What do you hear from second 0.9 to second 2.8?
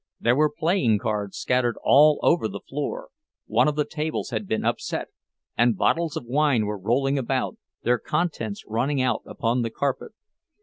cards scattered all over the